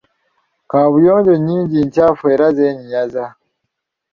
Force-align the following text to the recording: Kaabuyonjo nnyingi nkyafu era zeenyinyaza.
Kaabuyonjo 0.69 1.33
nnyingi 1.37 1.77
nkyafu 1.87 2.23
era 2.33 2.47
zeenyinyaza. 2.57 3.25